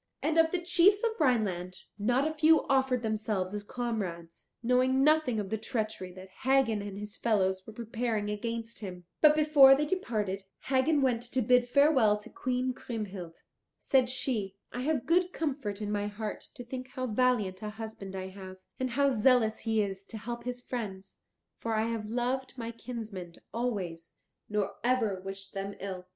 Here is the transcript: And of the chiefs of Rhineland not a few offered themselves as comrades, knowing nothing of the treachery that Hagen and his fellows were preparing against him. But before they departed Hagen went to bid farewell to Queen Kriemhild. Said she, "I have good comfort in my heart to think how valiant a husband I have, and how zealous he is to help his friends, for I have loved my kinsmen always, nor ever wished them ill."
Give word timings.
And 0.23 0.39
of 0.39 0.49
the 0.49 0.57
chiefs 0.59 1.03
of 1.03 1.11
Rhineland 1.19 1.83
not 1.99 2.27
a 2.27 2.33
few 2.33 2.63
offered 2.65 3.03
themselves 3.03 3.53
as 3.53 3.61
comrades, 3.63 4.49
knowing 4.63 5.03
nothing 5.03 5.39
of 5.39 5.51
the 5.51 5.59
treachery 5.59 6.11
that 6.13 6.29
Hagen 6.41 6.81
and 6.81 6.97
his 6.97 7.15
fellows 7.15 7.67
were 7.67 7.73
preparing 7.73 8.27
against 8.27 8.79
him. 8.79 9.05
But 9.21 9.35
before 9.35 9.75
they 9.75 9.85
departed 9.85 10.41
Hagen 10.61 11.03
went 11.03 11.21
to 11.31 11.41
bid 11.43 11.69
farewell 11.69 12.17
to 12.17 12.31
Queen 12.31 12.73
Kriemhild. 12.73 13.35
Said 13.77 14.09
she, 14.09 14.55
"I 14.71 14.81
have 14.81 15.05
good 15.05 15.33
comfort 15.33 15.83
in 15.83 15.91
my 15.91 16.07
heart 16.07 16.45
to 16.55 16.63
think 16.63 16.87
how 16.87 17.05
valiant 17.05 17.61
a 17.61 17.69
husband 17.69 18.15
I 18.15 18.29
have, 18.29 18.57
and 18.79 18.89
how 18.89 19.09
zealous 19.09 19.59
he 19.59 19.83
is 19.83 20.03
to 20.05 20.17
help 20.17 20.45
his 20.45 20.63
friends, 20.63 21.19
for 21.59 21.75
I 21.75 21.85
have 21.91 22.09
loved 22.09 22.57
my 22.57 22.71
kinsmen 22.71 23.35
always, 23.53 24.15
nor 24.49 24.77
ever 24.83 25.21
wished 25.23 25.53
them 25.53 25.75
ill." 25.79 26.07